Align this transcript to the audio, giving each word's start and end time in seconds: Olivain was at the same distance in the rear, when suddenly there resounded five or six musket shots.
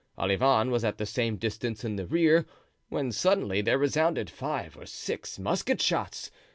Olivain 0.17 0.71
was 0.71 0.83
at 0.83 0.97
the 0.97 1.05
same 1.05 1.37
distance 1.37 1.83
in 1.83 1.95
the 1.95 2.07
rear, 2.07 2.47
when 2.89 3.11
suddenly 3.11 3.61
there 3.61 3.77
resounded 3.77 4.31
five 4.31 4.75
or 4.75 4.87
six 4.87 5.37
musket 5.37 5.79
shots. 5.79 6.31